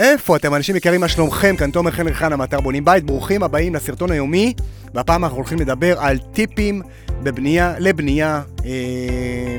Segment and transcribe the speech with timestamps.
[0.00, 1.56] איפה אתם אנשים יקרים, מה שלומכם?
[1.56, 4.54] כאן תומר חנר חנה מאתר בונים בית, ברוכים הבאים לסרטון היומי,
[4.94, 6.82] והפעם אנחנו הולכים לדבר על טיפים
[7.22, 8.70] בבנייה, לבנייה, אה,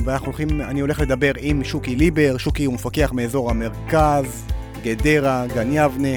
[0.06, 4.46] ואנחנו הולכים, אני הולך לדבר עם שוקי ליבר, שוקי הוא מפקח מאזור המרכז,
[4.84, 6.16] גדרה, גן יבנה,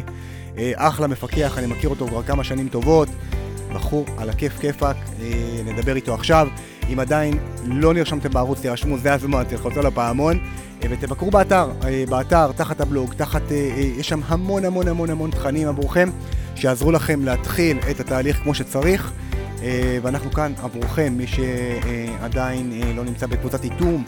[0.59, 3.09] אה, אחלה מפקח, אני מכיר אותו כבר כמה שנים טובות,
[3.75, 6.49] בחור על הכיף כיפאק, אה, נדבר איתו עכשיו.
[6.93, 10.39] אם עדיין לא נרשמתם בערוץ, תירשמו, זה הזמן, תלחצו לפעמון.
[10.85, 15.31] אה, ותבקרו באתר, אה, באתר, תחת הבלוג, תחת, אה, יש שם המון המון המון המון
[15.31, 16.11] תכנים עבורכם,
[16.55, 19.13] שיעזרו לכם להתחיל את התהליך כמו שצריך.
[20.03, 24.05] ואנחנו כאן עבורכם, מי שעדיין לא נמצא בקבוצת איתום.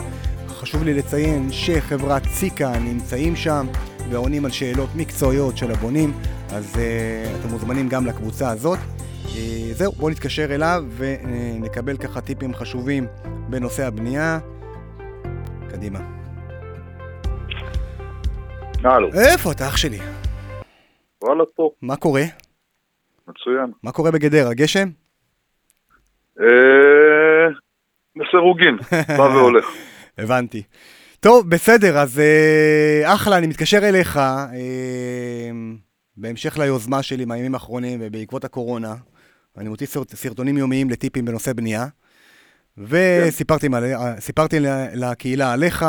[0.49, 3.67] חשוב לי לציין שחברת ציקה נמצאים שם
[4.11, 6.13] ועונים על שאלות מקצועיות של הבונים,
[6.51, 6.65] אז
[7.41, 8.79] אתם מוזמנים גם לקבוצה הזאת.
[9.73, 13.07] זהו, בואו נתקשר אליו ונקבל ככה טיפים חשובים
[13.51, 14.39] בנושא הבנייה.
[15.71, 15.99] קדימה.
[18.85, 19.09] הלו.
[19.13, 19.99] איפה אתה אח שלי?
[21.23, 21.71] וואלה פה.
[21.83, 22.23] מה קורה?
[23.29, 23.73] מצוין.
[23.83, 24.55] מה קורה בגדרה?
[24.55, 24.89] גשם?
[26.41, 26.47] אה...
[28.17, 28.77] לסירוגין,
[29.19, 29.67] בא והולך.
[30.19, 30.63] הבנתי.
[31.21, 35.51] טוב, בסדר, אז אה, אחלה, אני מתקשר אליך אה,
[36.17, 38.95] בהמשך ליוזמה שלי מהימים האחרונים ובעקבות הקורונה.
[39.57, 41.87] אני מוציא סרטונים יומיים לטיפים בנושא בנייה,
[42.79, 44.63] וסיפרתי כן.
[44.95, 45.85] לקהילה עליך.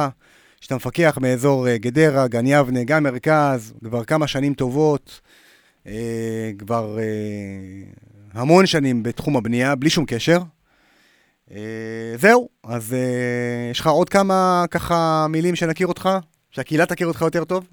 [0.61, 5.21] שאתה מפקח מאזור אה, גדרה, גן יבנה, גם מרכז, כבר כמה שנים טובות,
[5.87, 7.03] אה, כבר אה,
[8.33, 10.39] המון שנים בתחום הבנייה, בלי שום קשר.
[12.15, 12.95] זהו, אז
[13.71, 16.09] יש לך עוד כמה ככה מילים שנכיר אותך?
[16.51, 17.67] שהקהילה תכיר אותך יותר טוב?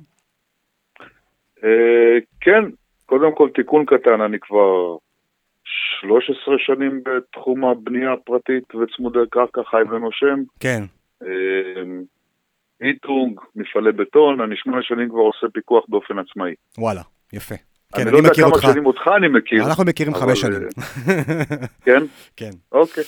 [2.41, 2.65] כן,
[3.07, 4.97] קודם כל תיקון קטן, אני כבר
[6.01, 10.43] 13 שנים בתחום הבנייה הפרטית וצמודי קרקע חי ונושם.
[10.61, 10.83] כן.
[12.81, 16.55] היטונג, מפעלי בטון, אני שמונה שנים כבר עושה פיקוח באופן עצמאי.
[16.79, 17.55] וואלה, יפה.
[17.55, 18.63] כן, אני, אני לא יודע כמה אותך.
[18.73, 19.65] שנים אותך אני מכיר.
[19.67, 20.69] אנחנו מכירים חמש שנים.
[21.87, 22.01] כן?
[22.37, 22.51] כן.
[22.73, 23.05] אוקיי.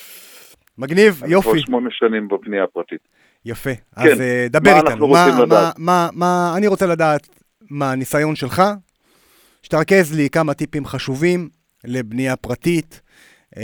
[0.79, 1.49] מגניב, יופי.
[1.49, 3.01] כבר שמונה שנים בפנייה הפרטית.
[3.45, 3.71] יפה.
[3.75, 4.03] כן.
[4.03, 5.09] אז דבר מה איתנו.
[5.09, 7.29] מה, מה, מה, מה, מה, אני רוצה לדעת
[7.71, 8.63] מה הניסיון שלך,
[9.63, 11.49] שתרכז לי כמה טיפים חשובים
[11.85, 13.01] לבנייה פרטית,
[13.55, 13.59] uh,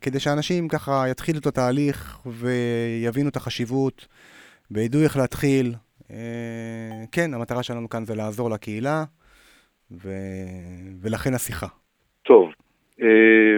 [0.00, 4.06] כדי שאנשים ככה יתחילו את התהליך ויבינו את החשיבות.
[4.70, 5.74] וידעו איך להתחיל.
[6.10, 9.04] אה, כן, המטרה שלנו כאן זה לעזור לקהילה,
[9.90, 10.08] ו...
[11.02, 11.66] ולכן השיחה.
[12.22, 12.50] טוב,
[13.02, 13.56] אה,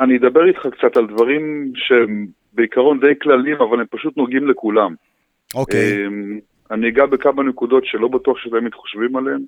[0.00, 4.94] אני אדבר איתך קצת על דברים שהם בעיקרון די כלליים, אבל הם פשוט נוגעים לכולם.
[5.54, 5.92] אוקיי.
[5.92, 6.06] אה,
[6.70, 9.42] אני אגע בכמה נקודות שלא בטוח שתמיד חושבים עליהן.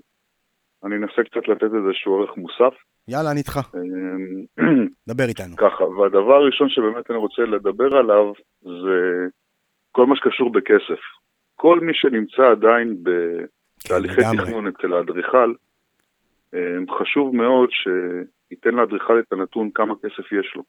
[0.85, 2.75] אני אנסה קצת לתת איזשהו ערך מוסף.
[3.09, 3.61] יאללה, אני איתך.
[5.09, 5.57] דבר איתנו.
[5.57, 8.33] ככה, והדבר הראשון שבאמת אני רוצה לדבר עליו
[8.63, 9.27] זה
[9.93, 11.01] כל מה שקשור בכסף.
[11.57, 15.55] כל מי שנמצא עדיין בתהליכי כן, תכנון אצל האדריכל,
[16.55, 20.63] אה, חשוב מאוד שייתן לאדריכל את הנתון כמה כסף יש לו.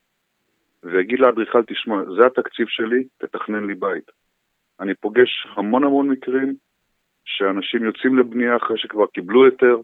[0.83, 4.11] ויגיד לאדריכל, תשמע, זה התקציב שלי, תתכנן לי בית.
[4.81, 6.53] אני פוגש המון המון מקרים
[7.25, 9.77] שאנשים יוצאים לבנייה אחרי שכבר קיבלו היתר,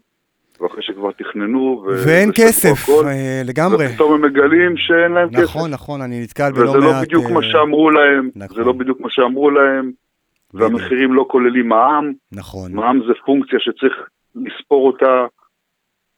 [0.60, 1.84] ואחרי שכבר תכננו.
[2.06, 3.86] ואין כסף, הכל, אה, לגמרי.
[3.86, 5.56] ופתאום הם מגלים שאין להם נכון, כסף.
[5.56, 6.76] נכון, נכון, אני נתקל בלא מעט...
[6.76, 8.56] וזה לא בדיוק מה אה, שאמרו להם, נכון.
[8.56, 9.92] זה לא בדיוק מה שאמרו להם,
[10.54, 12.12] והמחירים לא כוללים מע"מ.
[12.32, 12.72] נכון.
[12.72, 13.94] מע"מ זה פונקציה שצריך
[14.34, 15.26] לספור אותה.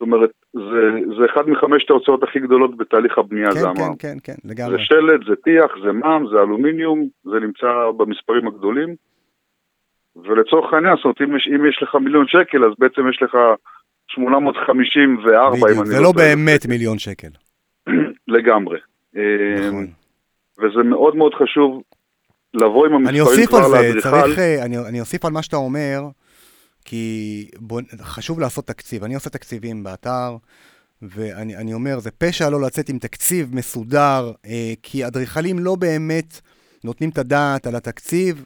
[0.01, 0.83] זאת אומרת, זה,
[1.19, 3.97] זה אחד מחמשת ההוצאות הכי גדולות בתהליך הבנייה, כן, זה המע"מ.
[3.99, 4.77] כן, כן, כן, לגמרי.
[4.77, 7.67] זה שלד, זה טיח, זה מע"מ, זה אלומיניום, זה נמצא
[7.97, 8.95] במספרים הגדולים.
[10.17, 13.37] ולצורך העניין, זאת אומרת, אם יש, אם יש לך מיליון שקל, אז בעצם יש לך
[14.07, 17.29] 854, אם אני זה לא באמת מיליון שקל.
[18.37, 18.79] לגמרי.
[19.15, 19.87] נכון.
[20.59, 21.83] וזה מאוד מאוד חשוב
[22.55, 24.09] לבוא עם המספרים כבר לאדריכל.
[24.65, 26.01] אני, אני אוסיף על מה שאתה אומר,
[26.91, 29.05] כי בוא, חשוב לעשות תקציב.
[29.05, 30.37] אני עושה תקציבים באתר,
[31.03, 36.41] ואני אומר, זה פשע לא לצאת עם תקציב מסודר, אה, כי אדריכלים לא באמת
[36.85, 38.45] נותנים את הדעת על התקציב.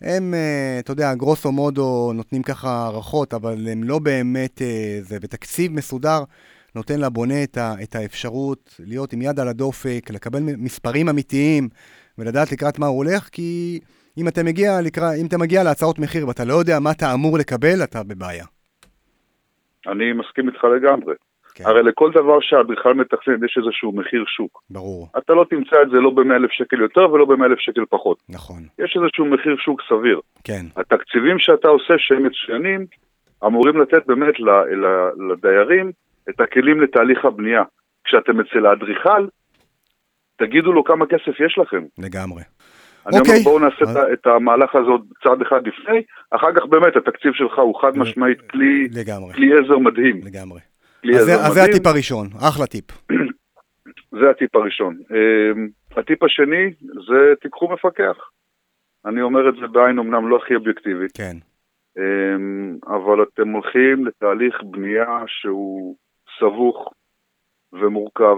[0.00, 5.20] הם, אה, אתה יודע, גרוסו מודו נותנים ככה הערכות, אבל הם לא באמת, אה, זה
[5.20, 6.24] בתקציב מסודר
[6.74, 11.68] נותן לבונה את, ה, את האפשרות להיות עם יד על הדופק, לקבל מספרים אמיתיים
[12.18, 13.80] ולדעת לקראת מה הוא הולך, כי
[14.18, 17.38] אם אתה מגיע, לקרא, אם אתה מגיע להצעות מחיר ואתה לא יודע מה אתה אמור
[17.38, 18.44] לקבל, אתה בבעיה.
[19.86, 21.14] אני מסכים איתך לגמרי.
[21.54, 21.64] כן.
[21.66, 24.62] הרי לכל דבר שהאדריכל מתכנן יש איזשהו מחיר שוק.
[24.70, 25.08] ברור.
[25.18, 28.18] אתה לא תמצא את זה לא ב-100,000 שקל יותר ולא ב-100,000 שקל פחות.
[28.28, 28.62] נכון.
[28.78, 30.20] יש איזשהו מחיר שוק סביר.
[30.44, 30.66] כן.
[30.76, 32.86] התקציבים שאתה עושה שהם מצוינים,
[33.46, 34.34] אמורים לתת באמת
[35.30, 35.92] לדיירים
[36.30, 37.62] את הכלים לתהליך הבנייה.
[38.04, 39.26] כשאתם אצל האדריכל,
[40.36, 41.84] תגידו לו כמה כסף יש לכם.
[41.98, 42.42] לגמרי.
[43.06, 44.12] אני אומר, בואו נעשה.
[44.12, 48.40] את המהלך הזה עוד צעד אחד לפני, אחר כך באמת התקציב שלך הוא חד משמעית
[48.40, 48.88] כלי,
[49.58, 50.20] עזר מדהים.
[50.24, 50.60] לגמרי.
[51.14, 51.52] אז.
[51.54, 52.84] זה הטיפ הראשון, אחלה טיפ.
[54.20, 54.98] זה הטיפ הראשון.
[55.96, 58.16] הטיפ השני זה תיקחו מפקח.
[59.06, 61.16] אני אומר את זה בעין אמנם לא הכי אובייקטיבית.
[61.16, 61.36] כן.
[62.86, 65.96] אבל אתם הולכים לתהליך בנייה שהוא
[66.40, 66.92] סבוך
[67.72, 68.36] ומורכב,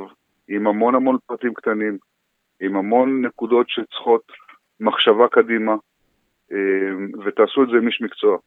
[0.48, 1.98] עם המון המון פרטים קטנים,
[2.60, 4.22] עם המון נקודות שצריכות
[4.80, 5.74] מחשבה קדימה,
[7.24, 8.38] ותעשו את זה עם איש מקצוע.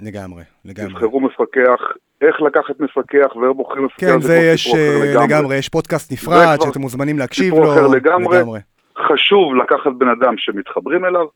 [0.00, 0.92] לגמרי, לגמרי.
[0.92, 1.80] תבחרו מפקח,
[2.20, 5.26] איך לקחת מפקח ואיך בוחרים מפקח, כן, זה, זה יש לגמרי.
[5.26, 7.72] לגמרי, יש פודקאסט נפרד שאתם מוזמנים להקשיב לו.
[7.72, 8.38] אחר לגמרי.
[8.38, 8.60] לגמרי.
[8.98, 11.26] חשוב לקחת בן אדם שמתחברים אליו,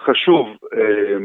[0.00, 1.16] חשוב אה,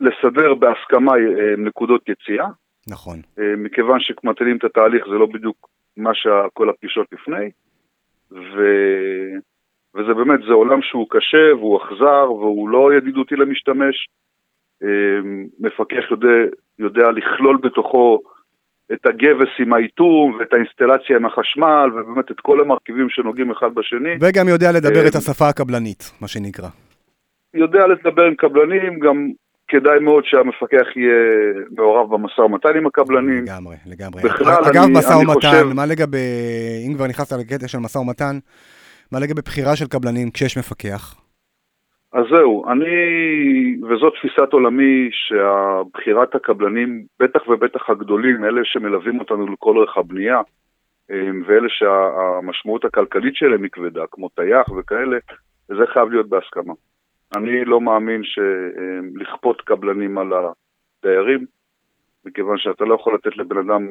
[0.00, 2.46] לסדר בהסכמה אה, נקודות יציאה.
[2.88, 3.20] נכון.
[3.38, 7.50] אה, מכיוון שמתחילים את התהליך זה לא בדיוק מה שכל הפגישות לפני,
[8.32, 8.62] ו...
[9.94, 14.08] וזה באמת, זה עולם שהוא קשה והוא אכזר והוא לא ידידותי למשתמש.
[14.82, 14.88] אה,
[15.60, 16.28] מפקח יודע,
[16.78, 18.20] יודע לכלול בתוכו
[18.92, 24.14] את הגבס עם האיתום ואת האינסטלציה עם החשמל ובאמת את כל המרכיבים שנוגעים אחד בשני.
[24.20, 26.68] וגם יודע לדבר את השפה הקבלנית, מה שנקרא.
[27.54, 29.28] יודע לדבר עם קבלנים, גם
[29.68, 31.14] כדאי מאוד שהמפקח יהיה
[31.70, 33.44] מעורב במשא ומתן עם הקבלנים.
[33.44, 34.22] לגמרי, לגמרי.
[34.22, 35.72] בכלל, אגב, משא ומתן, חושב...
[35.74, 36.18] מה לגבי,
[36.86, 38.38] אם כבר נכנסת לקטע של משא ומתן,
[39.12, 41.14] מה לגבי בחירה של קבלנים כשיש מפקח?
[42.12, 42.86] אז זהו, אני,
[43.82, 50.40] וזאת תפיסת עולמי, שהבחירת הקבלנים, בטח ובטח הגדולים, אלה שמלווים אותנו לכל אורך הבנייה,
[51.46, 55.18] ואלה שהמשמעות הכלכלית שלהם היא כבדה, כמו טייח וכאלה,
[55.68, 56.72] זה חייב להיות בהסכמה.
[57.36, 61.46] אני לא מאמין שלכפות קבלנים על הדיירים,
[62.24, 63.86] מכיוון שאתה לא יכול לתת לבן אדם,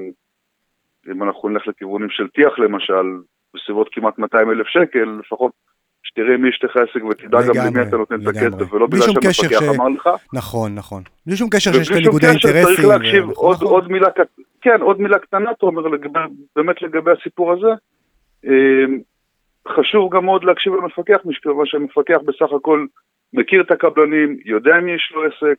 [1.12, 3.06] אם אנחנו נלך לכיוונים של טיח למשל,
[3.56, 5.52] בסביבות כמעט 200 אלף שקל, לפחות
[6.04, 9.76] שתראה מי אשתך עסק ותדע גם למי אתה נותן את הכסף, ולא בגלל שהמפקח ש...
[9.76, 10.10] אמר לך.
[10.34, 11.04] נכון, נכון.
[11.26, 12.76] בלי שום קשר שיש כאן ניגודי אינטרסים.
[12.76, 13.32] צריך להקשיב ו...
[13.32, 13.68] עוד, נכון.
[13.68, 14.08] עוד מילה,
[14.62, 15.84] כן, עוד מילה קטנה, תומר,
[16.56, 17.68] באמת לגבי הסיפור הזה.
[18.46, 19.00] אמ,
[19.68, 22.86] חשוב גם מאוד להקשיב למפקח, מכיוון שהמפקח בסך הכל
[23.34, 25.58] מכיר את הקבלנים, יודע מי יש לו עסק,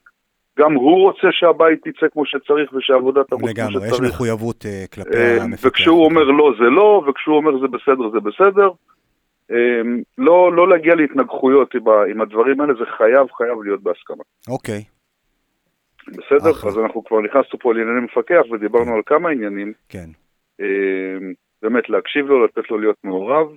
[0.59, 3.69] גם הוא רוצה שהבית יצא כמו שצריך ושהעבודה תרוץ כמו שצריך.
[3.75, 5.65] לגמרי, יש מחויבות uh, כלפי uh, המפקח.
[5.65, 8.69] וכשהוא אומר לא זה לא, וכשהוא אומר זה בסדר זה בסדר.
[9.51, 9.53] Um,
[10.17, 14.23] לא, לא להגיע להתנגחויות עם, עם הדברים האלה, זה חייב, חייב להיות בהסכמה.
[14.47, 14.83] אוקיי.
[16.07, 16.51] בסדר?
[16.51, 16.69] אחרי.
[16.69, 18.93] אז אנחנו כבר נכנסנו פה לענייני מפקח ודיברנו כן.
[18.93, 19.73] על כמה עניינים.
[19.89, 20.09] כן.
[20.61, 20.63] Um,
[21.61, 23.47] באמת להקשיב לו, לתת לו להיות מעורב.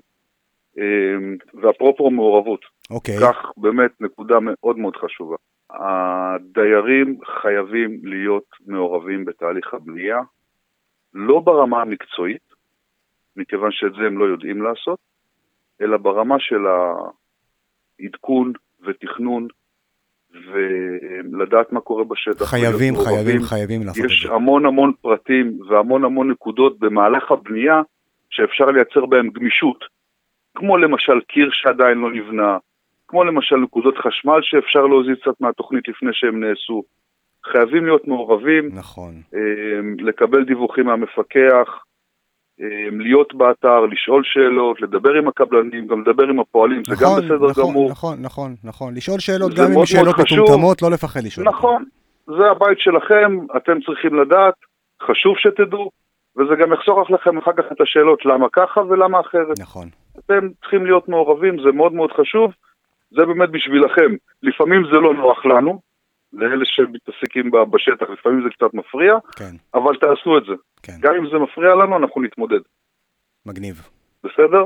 [1.62, 2.60] ואפרופו מעורבות,
[2.92, 3.16] אוקיי.
[3.20, 5.36] כך באמת נקודה מאוד מאוד חשובה.
[5.70, 10.18] הדיירים חייבים להיות מעורבים בתהליך הבנייה,
[11.14, 12.52] לא ברמה המקצועית,
[13.36, 14.98] מכיוון שאת זה הם לא יודעים לעשות,
[15.80, 16.62] אלא ברמה של
[18.00, 18.52] העדכון
[18.86, 19.48] ותכנון
[20.32, 22.44] ולדעת מה קורה בשטח.
[22.44, 24.14] חייבים, חייבים, חייבים לעשות את זה.
[24.14, 27.82] יש המון המון פרטים והמון המון נקודות במהלך הבנייה
[28.30, 29.84] שאפשר לייצר בהם גמישות.
[30.54, 32.58] כמו למשל קיר שעדיין לא נבנה,
[33.12, 36.82] כמו למשל נקודות חשמל שאפשר להוזיז קצת מהתוכנית לפני שהם נעשו.
[37.52, 39.12] חייבים להיות מעורבים, נכון.
[39.34, 41.68] אמ, לקבל דיווחים מהמפקח,
[42.60, 47.10] אמ, להיות באתר, לשאול שאלות, לדבר עם הקבלנים, גם לדבר עם הפועלים, נכון, זה גם
[47.10, 47.90] נכון, בסדר נכון, גמור.
[47.90, 51.48] נכון, נכון, נכון, לשאול שאלות, גם אם שאלות מטומטמות, לא לפחד לשאול.
[51.48, 51.84] נכון,
[52.26, 54.54] זה הבית שלכם, אתם צריכים לדעת,
[55.02, 55.90] חשוב שתדעו,
[56.36, 59.58] וזה גם יחסוך לכם אחר כך את השאלות למה ככה ולמה אחרת.
[59.60, 59.88] נכון.
[60.18, 62.52] אתם צריכים להיות מעורבים, זה מאוד מאוד חשוב,
[63.16, 64.10] זה באמת בשבילכם.
[64.42, 65.80] לפעמים זה לא נוח לנו,
[66.32, 69.54] לאלה שמתעסקים בשטח, לפעמים זה קצת מפריע, כן.
[69.74, 70.52] אבל תעשו את זה.
[70.82, 70.92] כן.
[71.00, 72.60] גם אם זה מפריע לנו, אנחנו נתמודד.
[73.46, 73.88] מגניב.
[74.24, 74.64] בסדר?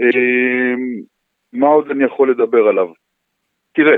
[0.00, 1.00] אמ,
[1.52, 2.88] מה עוד אני יכול לדבר עליו?
[3.72, 3.96] תראה,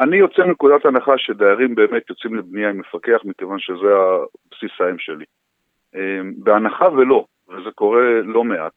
[0.00, 5.24] אני יוצא מנקודת הנחה שדיירים באמת יוצאים לבנייה עם מפקח, מכיוון שזה הבסיס האם שלי.
[5.94, 8.72] אמ, בהנחה ולא, וזה קורה לא מעט,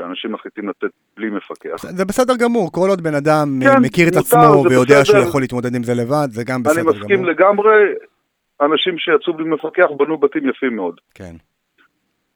[0.00, 1.76] שאנשים מחליטים לתת בלי מפקח.
[1.76, 5.04] זה בסדר גמור, כל עוד בן אדם כן, מכיר את מותר, עצמו ויודע בסדר.
[5.04, 6.92] שהוא יכול להתמודד עם זה לבד, זה גם בסדר גמור.
[6.92, 7.30] אני מסכים גמור.
[7.30, 7.78] לגמרי,
[8.60, 11.00] אנשים שיצאו בלי מפקח בנו בתים יפים מאוד.
[11.14, 11.34] כן.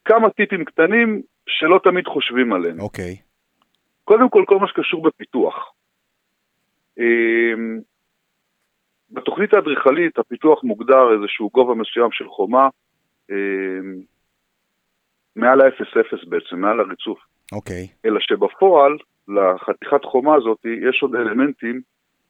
[0.05, 2.81] כמה טיפים קטנים שלא תמיד חושבים עליהם.
[2.81, 3.17] אוקיי.
[4.05, 5.73] קודם כל, כל מה שקשור בפיתוח.
[6.99, 7.81] אמ,
[9.11, 12.69] בתוכנית האדריכלית הפיתוח מוגדר איזשהו גובה מסוים של חומה,
[13.31, 13.35] אמ,
[15.37, 17.19] מעל ה-0-0 בעצם, מעל הריצוף.
[17.53, 17.85] אוקיי.
[17.85, 18.09] Okay.
[18.09, 18.97] אלא שבפועל,
[19.29, 20.59] לחתיכת חומה הזאת,
[20.89, 21.81] יש עוד אלמנטים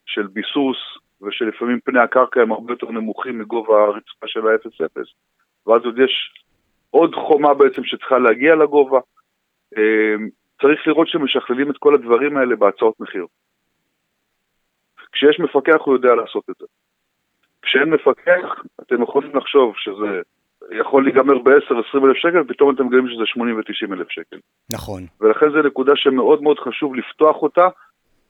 [0.06, 0.76] של ביסוס,
[1.22, 5.00] ושלפעמים פני הקרקע הם הרבה יותר נמוכים מגובה הרצפה של ה-0-0.
[5.66, 6.34] ואז עוד יש
[6.90, 9.00] עוד חומה בעצם שצריכה להגיע לגובה.
[9.76, 10.28] אמ,
[10.62, 13.26] צריך לראות שמשכללים את כל הדברים האלה בהצעות מחיר.
[15.12, 16.66] כשיש מפקח הוא יודע לעשות את זה.
[17.62, 20.22] כשאין מפקח, אתם יכולים לחשוב שזה
[20.70, 24.36] יכול להיגמר ב-10-20 אלף שקל, ופתאום אתם מגלים שזה 80 ו-90 אלף שקל.
[24.72, 25.06] נכון.
[25.20, 27.68] ולכן זו נקודה שמאוד מאוד חשוב לפתוח אותה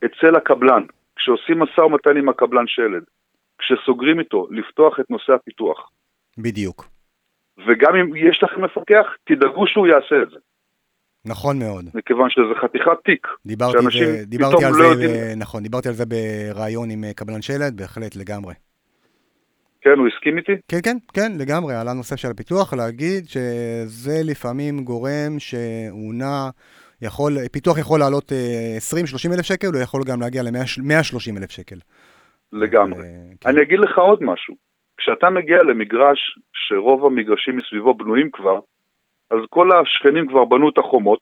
[0.04, 0.82] אצל הקבלן.
[1.16, 3.02] כשעושים משא ומתן עם הקבלן שלד,
[3.58, 5.90] כשסוגרים איתו, לפתוח את נושא הפיתוח.
[6.38, 6.88] בדיוק.
[7.66, 10.38] וגם אם יש לכם מפקח, תדאגו שהוא יעשה את זה.
[11.26, 11.84] נכון מאוד.
[11.94, 13.26] מכיוון שזה חתיכת תיק.
[13.46, 14.24] דיברתי, ו...
[14.26, 15.38] דיברתי על לא זה, יודעים...
[15.38, 18.54] נכון, דיברתי על זה בריאיון עם אה, קבלן שלד, בהחלט, לגמרי.
[19.84, 20.52] כן, הוא הסכים איתי?
[20.68, 26.48] כן, כן, כן, לגמרי, על הנושא של הפיתוח, להגיד שזה לפעמים גורם שהוא נע,
[27.02, 28.34] יכול, פיתוח יכול לעלות 20-30
[29.28, 31.76] אה, אלף שקל, הוא יכול גם להגיע ל-130 אלף שקל.
[32.52, 33.00] לגמרי.
[33.00, 33.04] ו...
[33.40, 33.48] כן.
[33.48, 34.54] אני אגיד לך עוד משהו.
[34.96, 38.58] כשאתה מגיע למגרש שרוב המגרשים מסביבו בנויים כבר,
[39.30, 41.18] אז כל השכנים כבר בנו את החומות,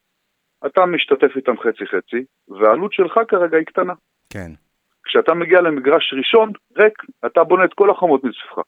[0.66, 3.92] אתה משתתף איתם חצי-חצי, והעלות שלך כרגע היא קטנה.
[4.30, 4.50] כן.
[5.04, 6.94] כשאתה מגיע למגרש ראשון, ריק,
[7.26, 8.58] אתה בונה את כל החומות מסביבך.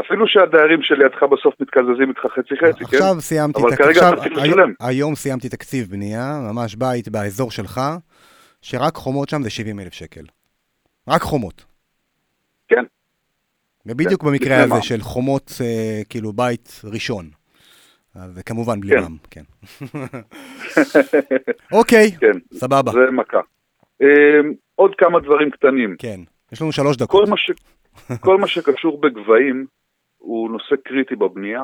[0.00, 2.96] אפילו שהדיירים שלידך בסוף מתקזזים איתך חצי-חצי, כן?
[2.96, 3.60] עכשיו סיימתי...
[3.60, 4.72] אבל כרגע אתה צריך לשלם.
[4.80, 7.80] היום סיימתי תקציב בנייה, ממש בית באזור שלך,
[8.62, 10.24] שרק חומות שם זה 70 אלף שקל.
[11.08, 11.64] רק חומות.
[12.68, 12.84] כן.
[13.86, 14.82] ובדיוק כן, במקרה הזה מה?
[14.82, 17.30] של חומות, אה, כאילו בית ראשון.
[18.14, 19.00] אז כמובן בלי כן.
[19.00, 19.42] מע"מ, כן.
[21.78, 22.92] אוקיי, כן, סבבה.
[22.92, 23.40] זה מכה.
[24.02, 24.40] אה,
[24.74, 25.96] עוד כמה דברים קטנים.
[25.98, 26.20] כן,
[26.52, 27.24] יש לנו שלוש דקות.
[27.24, 27.50] כל מה, ש...
[28.26, 29.66] כל מה שקשור בגבהים
[30.16, 31.62] הוא נושא קריטי בבנייה,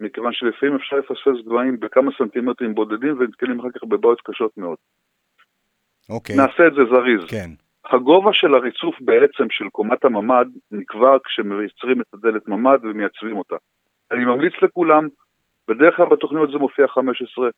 [0.00, 4.76] מכיוון שלפעמים אפשר לפספס גבהים בכמה סנטימטרים בודדים ונתקלים אחר כך בבעיות קשות מאוד.
[6.10, 6.36] אוקיי.
[6.36, 7.30] נעשה את זה זריז.
[7.30, 7.50] כן.
[7.84, 13.56] הגובה של הריצוף בעצם של קומת הממ"ד נקבע כשמייצרים את הדלת ממ"ד ומייצבים אותה.
[14.10, 15.08] אני ממליץ לכולם,
[15.68, 17.48] בדרך כלל בתוכניות זה מופיע 15,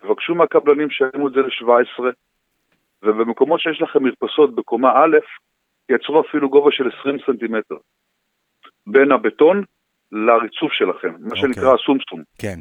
[0.00, 2.04] תבקשו מהקבלנים שירימו את זה ל-17,
[3.04, 5.16] ובמקומות שיש לכם מרפסות בקומה א',
[5.88, 7.74] יצרו אפילו גובה של 20 סנטימטר.
[8.86, 9.64] בין הבטון
[10.12, 11.36] לריצוף שלכם, מה okay.
[11.36, 11.82] שנקרא אוקיי.
[11.82, 12.22] הסומסום.
[12.38, 12.60] כן.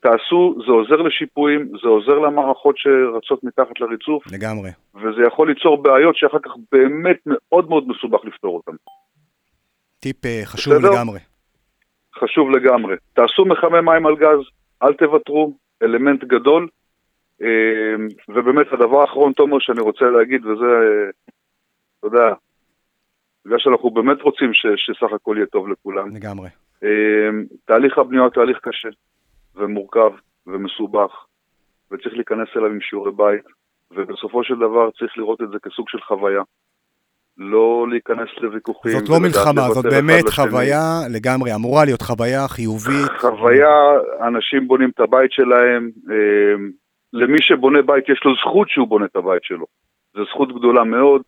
[0.00, 4.32] תעשו, זה עוזר לשיפועים, זה עוזר למערכות שרצות מתחת לריצוף.
[4.32, 4.70] לגמרי.
[4.94, 8.76] וזה יכול ליצור בעיות שאחר כך באמת מאוד מאוד מסובך לפתור אותן.
[10.00, 10.90] טיפ uh, חשוב בסדר?
[10.90, 11.18] לגמרי.
[12.14, 12.96] חשוב לגמרי.
[13.14, 14.40] תעשו מחמם מים על גז,
[14.82, 16.68] אל תוותרו, אלמנט גדול.
[17.42, 17.44] Uh,
[18.28, 20.66] ובאמת הדבר האחרון, תומר, שאני רוצה להגיד, וזה,
[21.98, 22.34] אתה יודע,
[23.44, 26.16] בגלל שאנחנו באמת רוצים ש, שסך הכל יהיה טוב לכולם.
[26.16, 26.48] לגמרי.
[26.82, 26.86] Uh,
[27.64, 28.88] תהליך הבנייה הוא תהליך קשה.
[29.56, 30.10] ומורכב
[30.46, 31.12] ומסובך,
[31.90, 33.44] וצריך להיכנס אליו עם שיעורי בית,
[33.90, 36.42] ובסופו של דבר צריך לראות את זה כסוג של חוויה.
[37.38, 38.92] לא להיכנס לוויכוחים.
[38.92, 43.10] זאת לא מלחמה, זאת באמת חוויה לגמרי, אמורה להיות חוויה חיובית.
[43.18, 43.68] חוויה,
[44.26, 46.54] אנשים בונים את הבית שלהם, אה,
[47.16, 49.66] למי שבונה בית יש לו זכות שהוא בונה את הבית שלו.
[50.14, 51.22] זו זכות גדולה מאוד,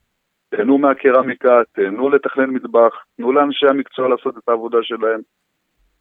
[0.50, 5.21] תהנו מהקרמיקה, תהנו לתכנן מטבח, תנו לאנשי המקצוע לעשות את העבודה שלהם.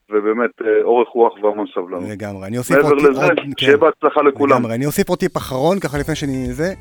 [0.10, 2.10] ובאמת אה, אורך רוח והמון סבלנות.
[2.10, 2.86] לגמרי, אני אוסיף עוד...
[2.86, 3.80] מעבר לזה, עוד, שיהיה כן.
[3.80, 4.52] בהצלחה לכולם.
[4.52, 6.54] לגמרי, אני אוסיף עוד טיפ אחרון, ככה לפני שאני...
[6.54, 6.74] זה,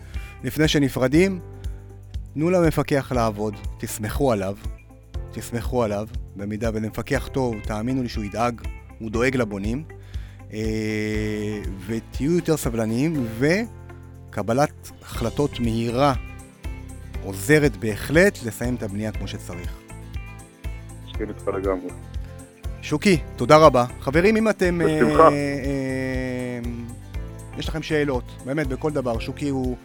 [0.44, 1.38] לפני שנפרדים,
[2.34, 4.54] תנו למפקח לעבוד, תסמכו עליו,
[5.32, 8.60] תסמכו עליו, במידה וזה מפקח טוב, תאמינו לי שהוא ידאג,
[8.98, 9.84] הוא דואג לבונים,
[11.86, 16.14] ותהיו יותר סבלניים, וקבלת החלטות מהירה
[17.24, 19.70] עוזרת בהחלט לסיים את הבנייה כמו שצריך.
[21.08, 21.90] מסכים איתך לגמרי.
[22.82, 23.84] שוקי, תודה רבה.
[24.00, 24.78] חברים, אם אתם...
[24.84, 25.22] בשמחה.
[25.22, 26.60] אה, אה,
[27.58, 29.18] יש לכם שאלות, באמת, בכל דבר.
[29.18, 29.76] שוקי הוא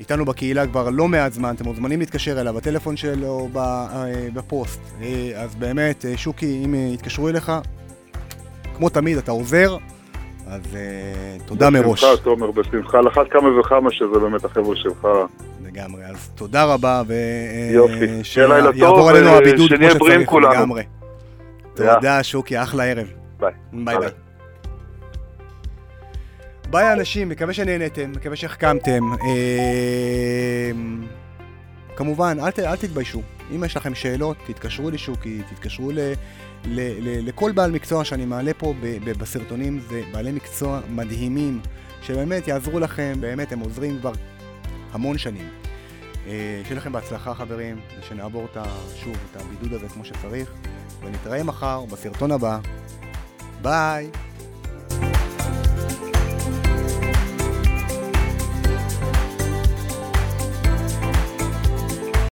[0.00, 4.80] איתנו בקהילה כבר לא מעט זמן, אתם מוזמנים להתקשר אליו, הטלפון שלו אה, בפוסט.
[5.02, 7.52] אה, אז באמת, אה, שוקי, אם יתקשרו אליך,
[8.76, 9.76] כמו תמיד, אתה עוזר,
[10.46, 10.62] אז
[11.46, 12.04] תודה בשמחה, מראש.
[12.04, 12.98] בשמחה, תומר, בשמחה.
[12.98, 15.08] על אחת כמה וכמה שזה באמת החבר'ה שלך.
[15.64, 17.02] לגמרי, אז תודה רבה,
[18.20, 20.82] ושיעבור עלינו הבידוד כמו שצריך לגמרי.
[21.74, 23.06] תודה, שוקי, אחלה ערב.
[23.40, 23.52] ביי.
[23.72, 24.08] ביי ביי.
[26.70, 29.02] ביי אנשים, מקווה שנהנתם, מקווה שהחכמתם.
[29.12, 31.02] אמ,
[31.96, 33.22] כמובן, אל, אל תתביישו.
[33.54, 38.54] אם יש לכם שאלות, תתקשרו לשוקי, תתקשרו ל, ל, ל, לכל בעל מקצוע שאני מעלה
[38.54, 41.60] פה ב, ב, בסרטונים, זה בעלי מקצוע מדהימים,
[42.02, 44.12] שבאמת יעזרו לכם, באמת, הם עוזרים כבר
[44.92, 45.48] המון שנים.
[46.26, 48.56] אה, שיהיה לכם בהצלחה חברים, ושנעבור את,
[48.96, 50.52] שוב את הבידוד הזה כמו שצריך.
[51.02, 52.58] ונתראה מחר בסרטון הבא.
[53.62, 54.10] ביי!